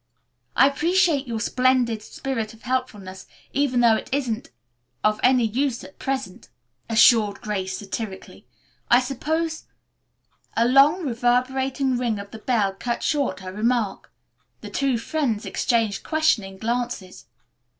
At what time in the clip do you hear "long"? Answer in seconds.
10.67-11.03